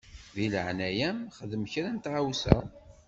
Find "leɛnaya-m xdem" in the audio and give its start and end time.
0.53-1.63